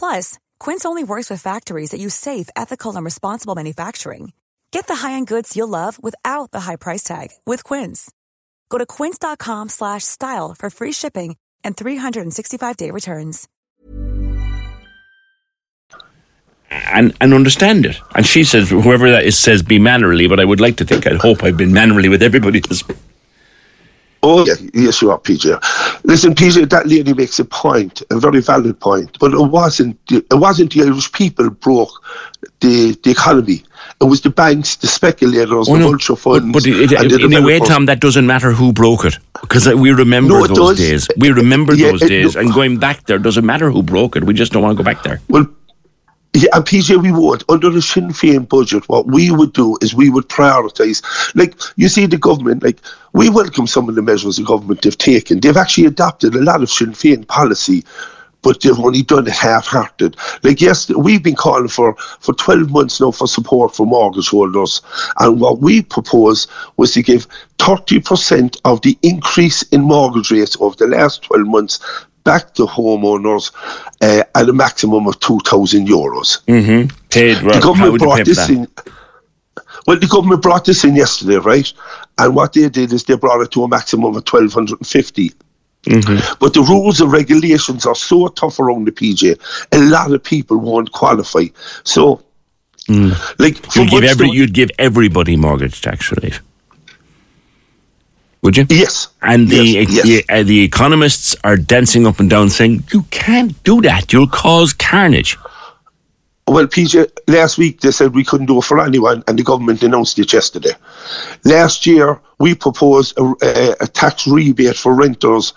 Plus, 0.00 0.38
Quince 0.58 0.86
only 0.86 1.04
works 1.04 1.28
with 1.28 1.42
factories 1.42 1.90
that 1.90 2.00
use 2.00 2.14
safe, 2.14 2.48
ethical, 2.56 2.96
and 2.96 3.04
responsible 3.04 3.54
manufacturing. 3.54 4.32
Get 4.72 4.86
the 4.86 4.96
high-end 4.96 5.26
goods 5.26 5.54
you'll 5.54 5.68
love 5.68 6.02
without 6.02 6.50
the 6.52 6.60
high 6.60 6.76
price 6.76 7.02
tag 7.02 7.28
with 7.44 7.64
Quince. 7.64 8.10
Go 8.70 8.78
to 8.78 8.86
quince.com 8.86 9.68
slash 9.68 10.04
style 10.04 10.54
for 10.58 10.70
free 10.70 10.92
shipping 10.92 11.36
and 11.62 11.76
365-day 11.76 12.90
returns. 12.90 13.46
and 16.70 17.14
and 17.20 17.34
understand 17.34 17.84
it. 17.84 18.00
And 18.14 18.24
she 18.24 18.44
says, 18.44 18.70
whoever 18.70 19.10
that 19.10 19.24
is 19.24 19.38
says 19.38 19.62
be 19.62 19.78
mannerly, 19.78 20.28
but 20.28 20.40
I 20.40 20.44
would 20.44 20.60
like 20.60 20.76
to 20.76 20.84
think, 20.84 21.06
I'd 21.06 21.16
hope 21.16 21.42
I've 21.42 21.56
been 21.56 21.72
mannerly 21.72 22.08
with 22.08 22.22
everybody 22.22 22.60
this 22.60 22.84
Oh, 24.22 24.44
yeah, 24.46 24.54
yes, 24.74 25.00
you 25.00 25.10
are, 25.10 25.18
PJ. 25.18 25.44
Listen, 26.04 26.34
PJ, 26.34 26.68
that 26.70 26.86
lady 26.86 27.14
makes 27.14 27.38
a 27.38 27.44
point, 27.44 28.02
a 28.10 28.18
very 28.18 28.40
valid 28.42 28.78
point, 28.78 29.18
but 29.18 29.32
it 29.32 29.40
wasn't. 29.40 29.98
It 30.10 30.24
wasn't 30.32 30.72
the 30.74 30.82
Irish 30.82 31.10
people 31.12 31.48
broke 31.48 31.90
the 32.60 32.98
the 33.02 33.10
economy. 33.10 33.64
It 34.00 34.04
was 34.04 34.20
the 34.20 34.30
banks, 34.30 34.76
the 34.76 34.86
speculators, 34.86 35.68
Oh, 35.68 35.72
the 35.74 35.78
no, 35.78 35.88
vulture 35.88 36.16
funds. 36.16 36.46
But, 36.52 36.62
but 36.64 36.66
it, 36.66 36.90
the 36.90 37.24
in 37.24 37.32
a 37.34 37.42
way. 37.42 37.58
Tom, 37.60 37.86
that 37.86 38.00
doesn't 38.00 38.26
matter 38.26 38.52
who 38.52 38.72
broke 38.72 39.04
it 39.06 39.16
because 39.40 39.66
we 39.68 39.90
remember 39.90 40.34
No, 40.40 40.46
those 40.46 40.76
does. 40.76 40.78
days. 40.78 41.08
We 41.16 41.30
remember 41.30 41.74
Yeah, 41.74 41.92
those 41.92 42.02
it- 42.02 42.08
days, 42.08 42.36
and 42.36 42.52
going 42.52 42.78
back 42.78 43.06
there 43.06 43.18
doesn't 43.18 43.44
matter 43.44 43.70
who 43.70 43.82
broke 43.82 44.16
it. 44.16 44.24
We 44.24 44.34
just 44.34 44.52
don't 44.52 44.62
want 44.62 44.76
to 44.76 44.82
go 44.82 44.84
back 44.90 45.02
there. 45.02 45.20
Well, 45.28 45.46
yeah, 46.32 46.50
and 46.52 46.64
PJ, 46.64 47.02
we 47.02 47.10
would 47.10 47.42
under 47.48 47.70
the 47.70 47.82
Sinn 47.82 48.10
Féin 48.10 48.48
budget. 48.48 48.88
What 48.88 49.06
we 49.06 49.32
would 49.32 49.52
do 49.52 49.76
is 49.82 49.94
we 49.94 50.10
would 50.10 50.28
prioritise. 50.28 51.02
Like 51.34 51.54
you 51.76 51.88
see, 51.88 52.06
the 52.06 52.18
government, 52.18 52.62
like 52.62 52.78
we 53.12 53.28
welcome 53.28 53.66
some 53.66 53.88
of 53.88 53.96
the 53.96 54.02
measures 54.02 54.36
the 54.36 54.44
government 54.44 54.84
have 54.84 54.96
taken. 54.98 55.40
They've 55.40 55.56
actually 55.56 55.86
adopted 55.86 56.36
a 56.36 56.42
lot 56.42 56.62
of 56.62 56.70
Sinn 56.70 56.92
Féin 56.92 57.26
policy. 57.26 57.84
But 58.42 58.62
they've 58.62 58.78
only 58.78 59.02
done 59.02 59.26
it 59.26 59.34
half-hearted. 59.34 60.16
Like 60.42 60.62
yes, 60.62 60.88
we've 60.88 61.22
been 61.22 61.36
calling 61.36 61.68
for 61.68 61.94
for 62.20 62.32
12 62.32 62.70
months 62.70 62.98
now 62.98 63.10
for 63.10 63.28
support 63.28 63.76
for 63.76 63.84
mortgage 63.84 64.30
holders, 64.30 64.80
and 65.18 65.38
what 65.38 65.60
we 65.60 65.82
proposed 65.82 66.48
was 66.78 66.92
to 66.92 67.02
give 67.02 67.26
30% 67.58 68.58
of 68.64 68.80
the 68.80 68.98
increase 69.02 69.60
in 69.64 69.82
mortgage 69.82 70.30
rates 70.30 70.56
over 70.58 70.74
the 70.74 70.86
last 70.86 71.20
12 71.24 71.46
months 71.48 71.80
back 72.24 72.54
to 72.54 72.66
homeowners 72.66 73.52
uh, 74.00 74.22
at 74.34 74.48
a 74.48 74.52
maximum 74.52 75.06
of 75.06 75.18
2,000 75.20 75.88
euros. 75.88 76.44
Paid, 77.10 77.38
The 77.38 77.60
government 77.60 77.92
would 77.92 78.00
you 78.00 78.06
pay 78.08 78.14
brought 78.14 78.24
this 78.26 78.48
in. 78.48 78.68
Well, 79.86 79.98
the 79.98 80.06
government 80.06 80.42
brought 80.42 80.64
this 80.64 80.84
in 80.84 80.94
yesterday, 80.94 81.36
right? 81.36 81.72
And 82.18 82.34
what 82.34 82.52
they 82.52 82.68
did 82.68 82.92
is 82.92 83.04
they 83.04 83.16
brought 83.16 83.40
it 83.40 83.50
to 83.52 83.64
a 83.64 83.68
maximum 83.68 84.06
of 84.06 84.14
1,250. 84.14 85.32
Mm-hmm. 85.84 86.34
But 86.38 86.52
the 86.52 86.60
rules 86.60 87.00
and 87.00 87.10
regulations 87.10 87.86
are 87.86 87.94
so 87.94 88.28
tough 88.28 88.60
around 88.60 88.84
the 88.84 88.92
PJ, 88.92 89.38
a 89.72 89.78
lot 89.78 90.12
of 90.12 90.22
people 90.22 90.58
won't 90.58 90.92
qualify. 90.92 91.44
So, 91.84 92.22
like, 93.38 93.56
You'd 93.74 93.88
Mm. 93.88 93.90
give 93.90 94.04
every, 94.04 94.28
you'd 94.30 94.52
give 94.52 94.70
everybody 94.78 95.36
mortgage 95.36 95.80
tax 95.80 96.10
relief. 96.12 96.42
Would 98.42 98.56
you? 98.56 98.66
yes, 98.70 99.08
And 99.20 99.48
the 99.48 99.86
yes, 99.88 100.02
the, 100.02 100.24
uh, 100.28 100.42
the 100.42 100.62
economists 100.62 101.36
are 101.44 101.56
dancing 101.56 102.06
up 102.06 102.20
and 102.20 102.30
down 102.30 102.48
saying 102.48 102.84
you 102.92 103.02
can't 103.10 103.62
do 103.64 103.82
that. 103.82 104.12
You'll 104.12 104.28
cause 104.28 104.72
carnage. 104.72 105.36
Well, 106.48 106.66
PJ, 106.66 107.08
last 107.28 107.58
week 107.58 107.80
they 107.80 107.92
said 107.92 108.14
we 108.14 108.24
couldn't 108.24 108.46
do 108.46 108.58
it 108.58 108.64
for 108.64 108.82
anyone, 108.82 109.22
and 109.28 109.38
the 109.38 109.44
government 109.44 109.82
announced 109.82 110.18
it 110.18 110.32
yesterday. 110.32 110.72
Last 111.44 111.86
year, 111.86 112.20
we 112.40 112.54
proposed 112.54 113.16
a, 113.18 113.34
a, 113.42 113.76
a 113.82 113.86
tax 113.86 114.26
rebate 114.26 114.76
for 114.76 114.94
renters, 114.94 115.52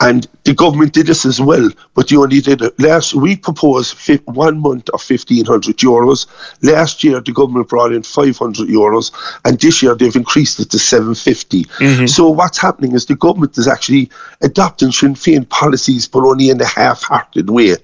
and 0.00 0.26
the 0.44 0.54
government 0.54 0.94
did 0.94 1.06
this 1.06 1.26
as 1.26 1.40
well, 1.40 1.70
but 1.94 2.08
they 2.08 2.16
only 2.16 2.40
did 2.40 2.62
it 2.62 2.78
last. 2.80 3.14
We 3.14 3.36
proposed 3.36 3.94
fi- 3.96 4.16
one 4.24 4.60
month 4.60 4.88
of 4.90 5.02
fifteen 5.02 5.44
hundred 5.44 5.76
euros. 5.76 6.26
Last 6.62 7.04
year, 7.04 7.20
the 7.20 7.32
government 7.32 7.68
brought 7.68 7.92
in 7.92 8.02
five 8.02 8.36
hundred 8.38 8.68
euros, 8.68 9.12
and 9.44 9.60
this 9.60 9.82
year 9.82 9.94
they've 9.94 10.16
increased 10.16 10.58
it 10.58 10.70
to 10.70 10.78
seven 10.78 11.12
mm-hmm. 11.12 12.06
So 12.06 12.30
what's 12.30 12.58
happening 12.58 12.92
is 12.94 13.06
the 13.06 13.16
government 13.16 13.58
is 13.58 13.68
actually 13.68 14.10
adopting 14.40 14.90
Sinn 14.92 15.14
Féin 15.14 15.48
policies, 15.48 16.08
but 16.08 16.20
only 16.20 16.50
in 16.50 16.60
a 16.60 16.66
half-hearted 16.66 17.50
way. 17.50 17.76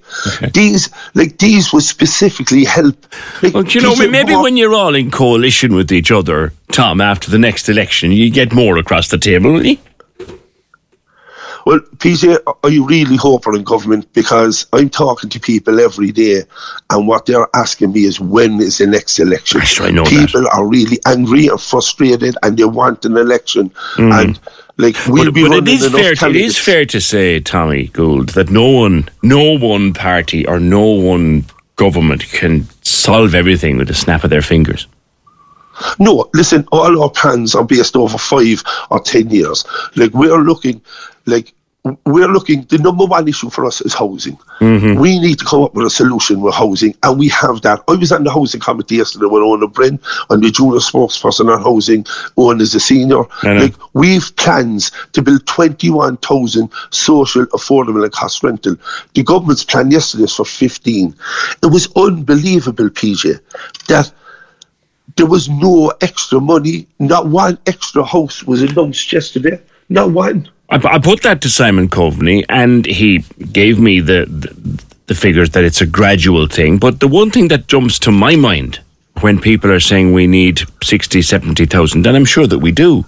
These, 0.53 0.89
like 1.13 1.37
these, 1.37 1.71
would 1.71 1.83
specifically 1.83 2.65
help. 2.65 3.05
Like, 3.43 3.53
Well, 3.53 3.63
do 3.63 3.79
you 3.79 3.81
know, 3.81 3.95
maybe 3.95 4.33
more- 4.33 4.43
when 4.43 4.57
you're 4.57 4.73
all 4.73 4.95
in 4.95 5.11
coalition 5.11 5.75
with 5.75 5.91
each 5.91 6.11
other, 6.11 6.53
Tom, 6.71 6.99
after 7.01 7.29
the 7.29 7.37
next 7.37 7.69
election, 7.69 8.11
you 8.11 8.29
get 8.31 8.53
more 8.53 8.77
across 8.77 9.09
the 9.09 9.17
table, 9.17 9.53
will 9.53 9.65
you? 9.65 9.77
Well, 11.67 11.79
PJ, 11.97 12.37
are 12.63 12.69
you 12.69 12.85
really 12.87 13.17
hoping 13.17 13.55
in 13.55 13.63
government? 13.63 14.13
Because 14.13 14.67
I'm 14.71 14.89
talking 14.89 15.29
to 15.29 15.37
people 15.37 15.81
every 15.81 16.13
day, 16.13 16.43
and 16.89 17.05
what 17.09 17.25
they're 17.25 17.49
asking 17.53 17.91
me 17.91 18.05
is 18.05 18.21
when 18.21 18.61
is 18.61 18.77
the 18.77 18.87
next 18.87 19.19
election? 19.19 19.59
Yes, 19.59 19.81
I 19.81 19.91
know 19.91 20.05
that. 20.05 20.09
people 20.09 20.47
are 20.53 20.65
really 20.65 20.97
angry 21.05 21.47
and 21.47 21.59
frustrated, 21.59 22.37
and 22.41 22.55
they 22.55 22.63
want 22.63 23.03
an 23.03 23.17
election. 23.17 23.73
And 23.97 24.39
like 24.77 24.95
we'll 25.07 25.25
Mm. 25.25 25.25
But, 25.25 25.33
be 25.33 25.41
but 25.41 25.51
it 25.51 25.55
running 25.55 25.75
is 25.75 25.85
enough 25.87 25.99
fair. 25.99 26.15
To, 26.15 26.29
it 26.29 26.35
is 26.37 26.57
fair 26.57 26.85
to 26.85 27.01
say, 27.01 27.41
Tommy 27.41 27.87
Gould, 27.87 28.29
that 28.29 28.49
no 28.49 28.69
one, 28.69 29.09
no 29.21 29.57
one 29.57 29.93
party 29.93 30.47
or 30.47 30.61
no 30.61 30.85
one 30.85 31.43
government 31.75 32.23
can 32.31 32.65
solve 32.81 33.35
everything 33.35 33.75
with 33.77 33.89
a 33.89 33.93
snap 33.93 34.23
of 34.23 34.29
their 34.29 34.41
fingers. 34.41 34.87
No, 35.99 36.29
listen, 36.33 36.65
all 36.71 37.03
our 37.03 37.09
plans 37.09 37.55
are 37.55 37.65
based 37.65 37.97
over 37.97 38.17
five 38.17 38.63
or 38.89 39.01
ten 39.01 39.29
years. 39.29 39.65
Like 39.97 40.13
we're 40.13 40.37
looking, 40.37 40.81
like 41.25 41.53
we're 42.05 42.27
looking. 42.27 42.63
The 42.63 42.77
number 42.77 43.05
one 43.05 43.27
issue 43.27 43.49
for 43.49 43.65
us 43.65 43.81
is 43.81 43.93
housing. 43.93 44.37
Mm-hmm. 44.59 44.99
We 44.99 45.19
need 45.19 45.39
to 45.39 45.45
come 45.45 45.63
up 45.63 45.73
with 45.73 45.85
a 45.85 45.89
solution 45.89 46.41
with 46.41 46.55
housing, 46.55 46.95
and 47.03 47.19
we 47.19 47.29
have 47.29 47.61
that. 47.61 47.83
I 47.87 47.95
was 47.95 48.11
on 48.11 48.23
the 48.23 48.31
housing 48.31 48.61
committee 48.61 48.95
yesterday 48.95 49.25
with 49.25 49.43
Eoin 49.43 49.63
Ó 49.63 49.67
Broin, 49.67 49.99
and 50.29 50.43
the 50.43 50.51
junior 50.51 50.79
spokesperson 50.79 51.53
on 51.53 51.61
housing. 51.61 52.03
Eoin 52.03 52.61
is 52.61 52.75
a 52.75 52.79
senior. 52.79 53.23
Like 53.43 53.75
we've 53.93 54.35
plans 54.35 54.91
to 55.13 55.21
build 55.21 55.45
twenty-one 55.45 56.17
thousand 56.17 56.71
social, 56.89 57.45
affordable, 57.47 58.03
and 58.03 58.11
cost 58.11 58.43
rental. 58.43 58.75
The 59.13 59.23
government's 59.23 59.63
plan 59.63 59.91
yesterday 59.91 60.23
is 60.23 60.35
for 60.35 60.45
fifteen. 60.45 61.15
It 61.63 61.67
was 61.67 61.87
unbelievable, 61.95 62.89
PJ, 62.89 63.39
that 63.87 64.11
there 65.15 65.25
was 65.25 65.49
no 65.49 65.93
extra 66.01 66.39
money. 66.39 66.87
Not 66.99 67.27
one 67.27 67.57
extra 67.65 68.03
house 68.03 68.43
was 68.43 68.61
announced 68.61 69.11
yesterday. 69.11 69.61
Not 69.89 70.11
one. 70.11 70.49
I, 70.69 70.95
I 70.95 70.99
put 70.99 71.21
that 71.23 71.41
to 71.41 71.49
Simon 71.49 71.87
Coveney, 71.89 72.43
and 72.49 72.85
he 72.85 73.19
gave 73.51 73.79
me 73.79 73.99
the, 73.99 74.25
the 74.27 74.83
the 75.07 75.15
figures 75.15 75.51
that 75.51 75.63
it's 75.63 75.79
a 75.81 75.85
gradual 75.85 76.47
thing. 76.47 76.77
But 76.77 76.99
the 76.99 77.07
one 77.07 77.31
thing 77.31 77.47
that 77.47 77.67
jumps 77.67 77.97
to 77.99 78.11
my 78.11 78.35
mind 78.35 78.81
when 79.21 79.39
people 79.39 79.71
are 79.71 79.79
saying 79.79 80.13
we 80.13 80.27
need 80.27 80.61
60, 80.83 81.21
70,000, 81.21 82.05
and 82.05 82.15
I'm 82.15 82.25
sure 82.25 82.45
that 82.45 82.59
we 82.59 82.71
do, 82.71 83.05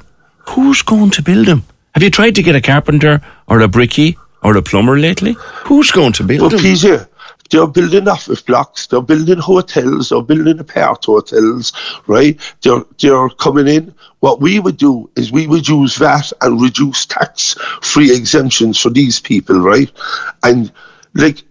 who's 0.48 0.82
going 0.82 1.12
to 1.12 1.22
build 1.22 1.46
them? 1.46 1.64
Have 1.94 2.02
you 2.02 2.10
tried 2.10 2.36
to 2.36 2.42
get 2.42 2.56
a 2.56 2.62
carpenter 2.62 3.22
or 3.48 3.60
a 3.60 3.68
brickie 3.68 4.16
or 4.42 4.56
a 4.56 4.62
plumber 4.62 4.98
lately? 4.98 5.36
Who's 5.66 5.92
going 5.92 6.14
to 6.14 6.24
build 6.24 6.40
But 6.40 6.50
them? 6.52 6.60
They're 7.50 7.68
building 7.68 8.08
office 8.08 8.42
blocks, 8.42 8.88
they're 8.88 9.02
building 9.02 9.40
hotels, 9.40 10.10
they're 10.10 10.22
building 10.22 10.60
apart 10.60 11.06
hotels, 11.06 11.74
right? 12.08 12.40
They're 12.62 12.84
they're 13.00 13.30
coming 13.30 13.68
in. 13.68 13.94
What 14.20 14.42
we 14.42 14.60
would 14.60 14.78
do 14.78 15.10
is 15.16 15.32
we 15.32 15.48
would 15.48 15.68
use 15.68 15.96
VAT 15.96 16.32
and 16.42 16.62
reduce 16.62 17.06
tax 17.06 17.56
free 17.82 18.16
exemptions 18.16 18.80
for 18.80 18.90
these 18.90 19.20
people, 19.20 19.60
right? 19.60 19.92
And 20.44 20.72
like 21.14 21.44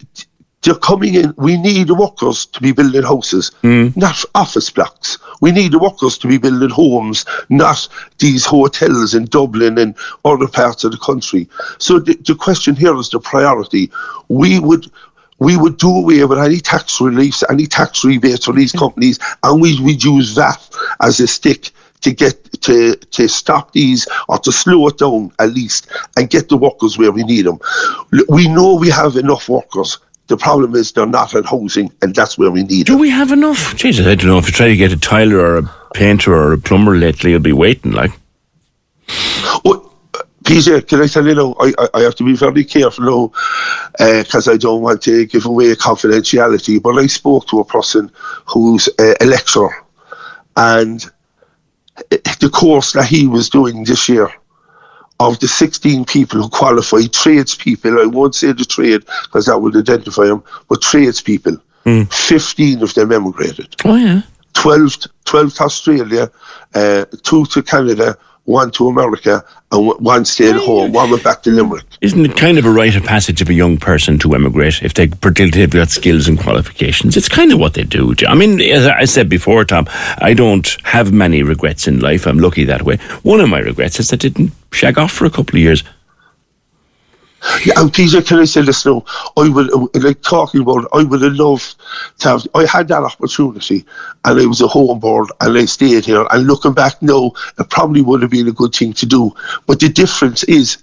they're 0.62 0.75
coming 0.75 1.14
in. 1.14 1.33
We 1.37 1.57
need 1.57 1.88
the 1.88 1.95
workers 1.95 2.47
to 2.47 2.61
be 2.61 2.73
building 2.73 3.02
houses, 3.02 3.52
mm. 3.62 3.97
not 3.97 4.25
office 4.35 4.71
blocks. 4.71 5.19
We 5.40 5.52
need 5.52 5.73
the 5.73 5.78
workers 5.78 6.19
to 6.19 6.28
be 6.28 6.37
building 6.38 6.71
homes, 6.71 7.25
not 7.49 7.88
these 8.19 8.45
hotels 8.45 9.14
in 9.14 9.26
Dublin 9.26 9.78
and 9.78 9.95
other 10.25 10.49
parts 10.49 10.83
of 10.85 10.90
the 10.93 10.99
country. 10.99 11.49
So 11.78 12.00
the, 12.00 12.14
the 12.17 12.35
question 12.35 12.75
here 12.75 12.97
is 12.97 13.09
the 13.09 13.21
priority. 13.21 13.90
We 14.28 14.59
would 14.59 14.90
we 15.38 15.57
would 15.57 15.78
do 15.78 15.88
away 15.88 16.25
with 16.25 16.38
any 16.38 16.59
tax 16.61 17.00
reliefs, 17.00 17.45
any 17.49 17.66
tax 17.66 18.04
rebates 18.04 18.45
for 18.47 18.52
these 18.52 18.73
companies, 18.73 19.18
and 19.42 19.61
we 19.61 19.80
would 19.80 20.02
use 20.02 20.35
that 20.35 20.61
as 21.00 21.21
a 21.21 21.26
stick 21.26 21.71
to 22.00 22.12
get 22.12 22.45
to 22.62 22.95
to 22.95 23.28
stop 23.28 23.73
these 23.73 24.07
or 24.28 24.38
to 24.38 24.52
slow 24.52 24.87
it 24.88 24.99
down 24.99 25.33
at 25.40 25.52
least 25.52 25.88
and 26.16 26.30
get 26.30 26.49
the 26.49 26.57
workers 26.57 26.97
where 26.99 27.11
we 27.12 27.25
need 27.25 27.42
them. 27.47 27.59
We 28.28 28.49
know 28.49 28.75
we 28.76 28.90
have 28.90 29.16
enough 29.16 29.49
workers. 29.49 29.99
The 30.28 30.37
problem 30.37 30.75
is 30.75 30.92
they're 30.92 31.07
not 31.07 31.35
in 31.35 31.45
housing, 31.45 31.90
and 32.02 32.14
that's 32.14 32.37
where 32.37 32.50
we 32.50 32.62
need 32.62 32.87
Do 32.87 32.92
them. 32.92 33.00
we 33.00 33.11
have 33.11 33.33
enough? 33.33 33.75
Jesus, 33.76 34.07
I 34.07 34.14
don't 34.14 34.26
know. 34.28 34.38
If 34.38 34.47
you 34.47 34.52
try 34.52 34.68
to 34.68 34.76
get 34.76 34.92
a 34.92 34.97
tiler 34.99 35.38
or 35.38 35.59
a 35.59 35.75
painter 35.95 36.35
or 36.35 36.52
a 36.52 36.59
plumber 36.59 36.97
lately, 36.97 37.30
you'll 37.30 37.40
be 37.40 37.52
waiting 37.52 37.92
like. 37.92 38.12
PJ, 40.49 40.88
can 40.88 41.02
I 41.02 41.07
tell 41.07 41.26
you 41.26 41.35
now, 41.35 41.55
I, 41.61 41.73
I, 41.78 41.88
I 41.95 42.00
have 42.02 42.14
to 42.17 42.25
be 42.25 42.35
very 42.35 42.64
careful 42.64 43.05
now 43.05 43.33
because 44.23 44.49
uh, 44.49 44.52
I 44.52 44.57
don't 44.57 44.83
want 44.83 45.02
to 45.02 45.26
give 45.26 45.45
away 45.45 45.75
confidentiality. 45.75 46.83
But 46.83 46.97
I 46.97 47.07
spoke 47.07 47.47
to 47.49 47.61
a 47.61 47.64
person 47.64 48.11
who's 48.47 48.88
uh, 48.99 49.14
a 49.21 49.26
lecturer, 49.26 49.85
and 50.57 51.05
the 52.11 52.50
course 52.52 52.93
that 52.93 53.07
he 53.07 53.26
was 53.26 53.50
doing 53.50 53.85
this 53.85 54.09
year, 54.09 54.33
of 55.21 55.38
the 55.40 55.49
16 55.49 56.05
people 56.05 56.43
who 56.43 56.49
qualified, 56.49 57.12
tradespeople, 57.12 58.00
I 58.00 58.07
won't 58.07 58.35
say 58.35 58.52
the 58.52 58.64
trade 58.64 59.05
because 59.25 59.47
that 59.47 59.59
would 59.59 59.76
identify 59.76 60.26
them, 60.26 60.45
but 60.69 60.81
tradespeople, 60.81 61.57
mm. 61.85 62.12
15 62.12 62.83
of 62.83 62.95
them 62.95 63.12
emigrated. 63.12 63.75
Oh, 63.85 63.97
yeah. 63.97 64.23
12, 64.55 65.09
12 65.25 65.55
to 65.55 65.62
Australia, 65.64 66.31
uh, 66.75 67.05
two 67.23 67.45
to 67.47 67.62
Canada, 67.62 68.17
one 68.49 68.71
to 68.71 68.88
America, 68.88 69.45
and 69.71 69.87
one 70.00 70.25
stayed 70.25 70.57
at 70.57 70.62
home, 70.62 70.90
one 70.90 71.11
went 71.11 71.23
back 71.23 71.43
to 71.43 71.50
Limerick. 71.50 71.85
Isn't 72.00 72.25
it 72.25 72.35
kind 72.35 72.57
of 72.57 72.64
a 72.64 72.71
rite 72.71 72.97
of 72.97 73.05
passage 73.05 73.43
of 73.43 73.50
a 73.50 73.55
young 73.55 73.76
person 73.76 74.19
to 74.21 74.35
emigrate 74.35 74.83
if 74.83 74.95
they 74.95 75.09
particularly 75.09 75.61
have 75.61 75.71
got 75.71 75.90
skills 75.90 76.28
and 76.28 76.38
qualifications? 76.38 77.14
It's 77.14 77.28
kind 77.28 77.52
of 77.52 77.61
what 77.61 77.75
they 77.75 77.85
do. 77.85 78.14
I 78.26 78.35
mean, 78.35 78.61
as 78.62 78.87
I 78.87 79.05
said 79.05 79.28
before, 79.28 79.67
Tom, 79.67 79.87
I 80.19 80.33
don't 80.33 80.67
have 80.85 81.12
many 81.12 81.43
regrets 81.43 81.87
in 81.87 82.00
life. 82.00 82.26
I'm 82.26 82.38
lucky 82.38 82.64
that 82.64 82.83
way. 82.83 82.97
One 83.23 83.40
of 83.40 83.50
my 83.50 83.59
regrets 83.59 84.00
is 84.00 84.09
that 84.09 84.25
I 84.25 84.28
didn't 84.28 84.52
shag 84.73 84.99
off 84.99 85.12
for 85.12 85.26
a 85.26 85.31
couple 85.31 85.57
of 85.57 85.62
years. 85.62 85.85
Yeah, 87.64 87.80
and 87.80 87.92
PJ, 87.92 88.26
can 88.26 88.40
I 88.40 88.45
say 88.45 88.62
this 88.62 88.85
now? 88.85 89.04
I 89.37 89.49
would, 89.49 89.71
like 90.02 90.23
talking 90.23 90.62
about 90.62 90.85
it, 90.85 90.88
I 90.92 91.04
would 91.04 91.23
have 91.23 91.35
loved 91.35 91.76
to 92.18 92.28
have, 92.28 92.47
I 92.54 92.66
had 92.66 92.88
that 92.88 93.02
opportunity 93.02 93.85
and 94.25 94.40
I 94.40 94.47
was 94.47 94.61
a 94.61 94.66
home 94.66 94.99
board 94.99 95.30
and 95.40 95.57
I 95.57 95.64
stayed 95.66 96.04
here. 96.04 96.26
And 96.30 96.47
looking 96.47 96.75
back 96.75 97.00
now, 97.00 97.33
it 97.59 97.71
probably 97.71 98.02
would 98.02 98.23
have 98.23 98.30
been 98.30 98.49
a 98.49 98.52
good 98.52 98.75
thing 98.75 98.92
to 98.95 99.07
do. 99.07 99.33
But 99.66 99.80
the 99.80 99.88
difference 99.88 100.45
is, 100.45 100.78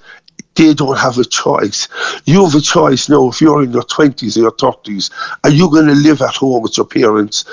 they 0.55 0.73
don't 0.73 0.97
have 0.97 1.17
a 1.17 1.25
choice. 1.25 1.87
You 2.25 2.45
have 2.45 2.55
a 2.55 2.61
choice 2.61 3.09
now 3.09 3.29
if 3.29 3.41
you're 3.41 3.63
in 3.63 3.73
your 3.73 3.83
20s 3.83 4.37
or 4.37 4.41
your 4.41 4.51
30s. 4.53 5.11
Are 5.43 5.49
you 5.49 5.69
going 5.69 5.87
to 5.87 5.93
live 5.93 6.21
at 6.21 6.35
home 6.35 6.61
with 6.63 6.77
your 6.77 6.85
parents? 6.85 7.43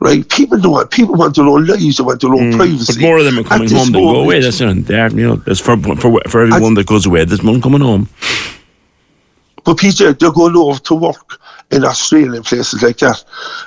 Right? 0.00 0.28
People 0.28 0.58
don't 0.58 0.72
want, 0.72 0.90
people 0.90 1.14
want 1.14 1.36
their 1.36 1.44
own 1.44 1.66
lives, 1.66 1.98
they 1.98 2.02
want 2.02 2.20
their 2.20 2.34
own 2.34 2.52
mm, 2.52 2.56
privacy. 2.56 2.94
But 2.94 3.02
more 3.02 3.18
of 3.18 3.24
them 3.24 3.38
are 3.38 3.44
coming 3.44 3.70
home 3.70 3.92
than 3.92 4.02
go 4.02 4.22
away. 4.22 4.40
That's 4.40 4.58
there, 4.58 5.08
you 5.10 5.28
know, 5.28 5.36
that's 5.36 5.60
for 5.60 5.76
for 5.76 6.20
for 6.28 6.42
everyone 6.42 6.74
that 6.74 6.86
goes 6.86 7.06
away. 7.06 7.24
There's 7.24 7.42
one 7.42 7.62
coming 7.62 7.80
home. 7.80 8.08
But 9.64 9.76
PJ, 9.76 10.18
they're 10.18 10.32
going 10.32 10.56
over 10.56 10.80
to 10.80 10.94
work 10.94 11.38
in 11.70 11.84
Australia 11.84 12.36
and 12.36 12.44
places 12.44 12.82
like 12.82 12.98
that. 12.98 13.22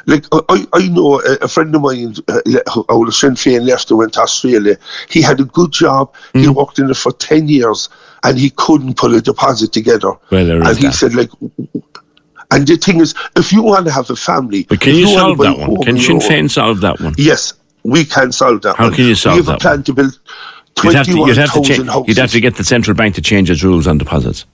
Like 0.07 0.25
I, 0.31 0.65
I 0.73 0.87
know 0.89 1.21
a, 1.21 1.35
a 1.41 1.47
friend 1.47 1.73
of 1.75 1.81
mine 1.81 2.15
uh, 2.27 2.41
out 2.89 3.07
of 3.07 3.15
Sinn 3.15 3.35
Féin 3.35 3.65
left 3.65 3.89
and 3.91 3.99
went 3.99 4.13
to 4.13 4.21
Australia. 4.21 4.77
He 5.09 5.21
had 5.21 5.39
a 5.39 5.45
good 5.45 5.71
job. 5.71 6.13
Mm. 6.33 6.41
He 6.41 6.49
worked 6.49 6.79
in 6.79 6.89
it 6.89 6.97
for 6.97 7.11
ten 7.11 7.47
years, 7.47 7.89
and 8.23 8.37
he 8.37 8.49
couldn't 8.49 8.97
put 8.97 9.13
a 9.13 9.21
deposit 9.21 9.71
together. 9.71 10.13
Well, 10.31 10.49
and 10.67 10.77
he 10.77 10.87
that. 10.87 10.93
said 10.93 11.13
like 11.13 11.29
and 12.53 12.67
the 12.67 12.77
thing 12.77 13.01
is, 13.01 13.15
if 13.35 13.51
you 13.51 13.63
want 13.63 13.85
to 13.87 13.91
have 13.91 14.09
a 14.11 14.15
family, 14.15 14.63
but 14.63 14.79
can 14.79 14.93
you, 14.93 15.07
you 15.07 15.07
solve 15.07 15.39
that 15.39 15.57
one? 15.57 15.81
Can 15.81 15.97
Sinn 15.97 16.19
Féin 16.19 16.49
solve 16.49 16.81
that 16.81 16.99
one? 16.99 17.15
Yes, 17.17 17.53
we 17.83 18.05
can 18.05 18.31
solve 18.31 18.61
that. 18.61 18.75
How 18.75 18.85
one. 18.85 18.93
can 18.93 19.07
you 19.07 19.15
solve 19.15 19.37
that? 19.37 19.41
We 19.43 19.47
have 19.47 19.55
a 19.55 19.59
plan 19.59 19.77
one? 19.77 19.83
to 19.83 19.93
build. 19.93 20.19
You'd 20.83 20.93
have 20.93 21.05
to, 21.07 21.17
you'd 21.17 21.37
have 21.37 21.53
to, 21.53 21.61
cha- 21.61 22.03
you'd 22.07 22.17
have 22.17 22.31
to 22.31 22.39
get 22.39 22.55
the 22.55 22.63
central 22.63 22.95
bank 22.95 23.15
to 23.15 23.21
change 23.21 23.49
its 23.49 23.63
rules 23.63 23.87
on 23.87 23.97
deposits. 23.97 24.45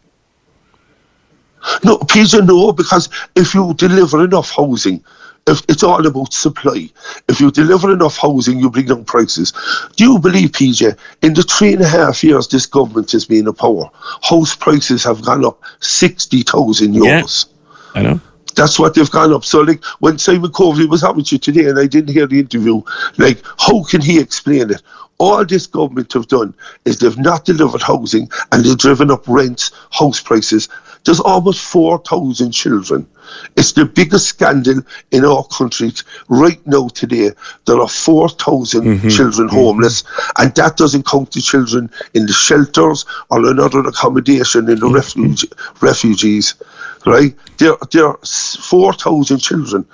No, 1.84 1.98
PJ, 1.98 2.48
no, 2.48 2.72
because 2.72 3.10
if 3.36 3.54
you 3.54 3.73
deliver 3.73 4.23
enough 4.23 4.50
housing, 4.52 5.04
if 5.47 5.63
it's 5.67 5.84
all 5.84 6.06
about 6.06 6.34
supply. 6.34 6.89
If 7.28 7.39
you 7.39 7.52
deliver 7.52 7.93
enough 7.93 8.17
housing, 8.17 8.60
you 8.60 8.69
bring 8.69 8.86
down 8.86 9.06
prices. 9.06 9.54
Do 9.95 10.04
you 10.04 10.19
believe, 10.19 10.52
PJ, 10.52 10.97
in 11.21 11.34
the 11.34 11.43
three 11.43 11.73
and 11.73 11.82
a 11.82 11.88
half 11.88 12.23
years 12.23 12.47
this 12.47 12.65
government 12.65 13.12
has 13.12 13.26
been 13.26 13.47
in 13.47 13.54
power, 13.54 13.89
house 14.21 14.56
prices 14.56 15.04
have 15.04 15.23
gone 15.23 15.45
up 15.45 15.62
60,000 15.80 16.93
euros? 16.93 17.45
Yeah. 17.45 17.59
I 17.95 18.02
know. 18.02 18.21
That's 18.56 18.78
what 18.78 18.93
they've 18.93 19.10
gone 19.10 19.32
up. 19.34 19.45
So, 19.45 19.62
like, 19.62 19.84
when 19.99 20.17
Simon 20.17 20.52
Coveney 20.52 20.89
was 20.89 21.04
on 21.04 21.15
with 21.15 21.32
you 21.32 21.38
today 21.38 21.69
and 21.69 21.80
I 21.80 21.88
didn't 21.88 22.13
hear 22.13 22.28
the 22.28 22.39
interview, 22.39 22.82
like, 23.17 23.41
how 23.58 23.84
can 23.84 24.02
he 24.02 24.19
explain 24.19 24.71
it? 24.71 24.82
All 25.17 25.45
this 25.45 25.67
government 25.67 26.13
have 26.13 26.28
done 26.28 26.54
is 26.86 26.97
they've 26.97 27.17
not 27.17 27.45
delivered 27.45 27.82
housing 27.82 28.30
and 28.52 28.63
they've 28.63 28.78
driven 28.78 29.12
up 29.12 29.28
rents, 29.28 29.71
house 29.91 30.21
prices. 30.21 30.69
There's 31.06 31.19
almost 31.19 31.62
4,000 31.62 32.52
children. 32.52 33.08
It's 33.56 33.73
the 33.73 33.86
biggest 33.86 34.28
scandal 34.28 34.82
in 35.12 35.25
our 35.25 35.43
country 35.45 35.91
right 36.30 36.65
now 36.65 36.88
today. 36.89 37.32
There 37.65 37.80
are 37.80 37.88
4,000 37.88 38.82
mm-hmm. 38.82 39.08
children 39.10 39.47
mm-hmm. 39.47 39.56
homeless, 39.56 40.04
and 40.38 40.54
that 40.56 40.78
doesn't 40.78 41.06
count 41.06 41.32
the 41.32 41.41
children 41.41 41.89
in 42.13 42.25
the 42.25 42.34
shelters 42.34 43.06
or 43.30 43.45
another 43.45 43.80
accommodation 43.80 44.69
in 44.69 44.80
the 44.80 44.86
mm-hmm. 44.86 44.95
refuge, 44.95 45.45
refugees 45.82 46.56
right? 47.05 47.35
There, 47.57 47.75
there 47.91 48.07
are 48.07 48.19
4,000 48.23 49.39
children, 49.39 49.85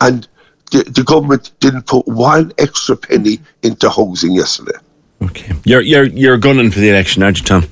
and 0.00 0.26
the, 0.70 0.84
the 0.84 1.04
government 1.04 1.52
didn't 1.60 1.86
put 1.86 2.06
one 2.06 2.52
extra 2.58 2.96
penny 2.96 3.40
into 3.62 3.88
housing 3.90 4.34
yesterday. 4.34 4.78
Okay. 5.22 5.52
You're, 5.64 5.80
you're, 5.80 6.04
you're 6.04 6.38
gunning 6.38 6.70
for 6.70 6.80
the 6.80 6.90
election, 6.90 7.22
aren't 7.22 7.38
you, 7.38 7.44
Tom? 7.44 7.64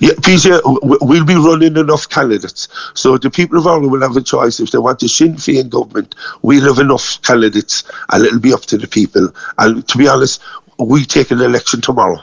Yeah, 0.00 0.10
PJ, 0.10 0.60
we'll 1.00 1.24
be 1.24 1.34
running 1.34 1.76
enough 1.76 2.08
candidates. 2.08 2.68
So 2.94 3.16
the 3.16 3.30
people 3.30 3.58
of 3.58 3.66
Ireland 3.66 3.90
will 3.90 4.02
have 4.02 4.16
a 4.16 4.20
choice. 4.20 4.60
If 4.60 4.70
they 4.70 4.78
want 4.78 5.02
a 5.02 5.08
Sinn 5.08 5.34
Féin 5.34 5.70
government, 5.70 6.14
we'll 6.42 6.66
have 6.66 6.78
enough 6.78 7.22
candidates 7.22 7.84
and 8.10 8.24
it'll 8.24 8.40
be 8.40 8.52
up 8.52 8.62
to 8.62 8.76
the 8.76 8.86
people. 8.86 9.30
And 9.56 9.86
to 9.88 9.98
be 9.98 10.08
honest, 10.08 10.42
we 10.78 11.06
take 11.06 11.30
an 11.30 11.40
election 11.40 11.80
tomorrow. 11.80 12.20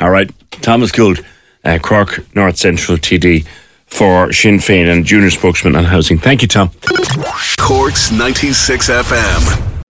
All 0.00 0.10
right. 0.10 0.30
Thomas 0.52 0.92
Gould, 0.92 1.24
uh, 1.64 1.78
Cork 1.82 2.24
North 2.36 2.56
Central 2.56 2.98
TD 2.98 3.46
for 3.88 4.32
Sinn 4.32 4.58
Féin 4.58 4.90
and 4.90 5.04
junior 5.04 5.30
spokesman 5.30 5.76
on 5.76 5.84
housing. 5.84 6.18
Thank 6.18 6.42
you, 6.42 6.48
Tom. 6.48 6.70
Corks 7.58 8.10
96 8.12 8.88
FM. 8.90 9.82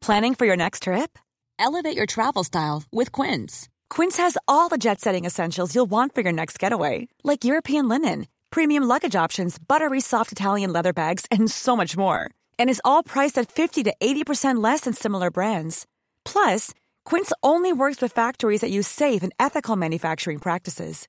Planning 0.00 0.34
for 0.34 0.46
your 0.46 0.56
next 0.56 0.84
trip? 0.84 1.18
Elevate 1.58 1.96
your 1.96 2.06
travel 2.06 2.44
style 2.44 2.82
with 2.90 3.12
Quince. 3.12 3.68
Quince 3.90 4.16
has 4.16 4.38
all 4.46 4.68
the 4.68 4.78
jet 4.78 5.00
setting 5.00 5.24
essentials 5.24 5.74
you'll 5.74 5.90
want 5.90 6.14
for 6.14 6.22
your 6.22 6.32
next 6.32 6.58
getaway, 6.58 7.08
like 7.24 7.44
European 7.44 7.88
linen, 7.88 8.26
premium 8.50 8.84
luggage 8.84 9.16
options, 9.16 9.58
buttery 9.58 10.00
soft 10.00 10.32
Italian 10.32 10.72
leather 10.72 10.92
bags, 10.92 11.26
and 11.30 11.50
so 11.50 11.76
much 11.76 11.96
more. 11.96 12.30
And 12.58 12.70
is 12.70 12.82
all 12.84 13.02
priced 13.02 13.36
at 13.38 13.50
50 13.52 13.82
to 13.84 13.94
80% 14.00 14.62
less 14.62 14.82
than 14.82 14.94
similar 14.94 15.30
brands. 15.30 15.86
Plus, 16.24 16.72
Quince 17.04 17.32
only 17.42 17.72
works 17.72 18.00
with 18.00 18.12
factories 18.12 18.60
that 18.60 18.70
use 18.70 18.86
safe 18.88 19.22
and 19.22 19.32
ethical 19.38 19.76
manufacturing 19.76 20.38
practices. 20.38 21.08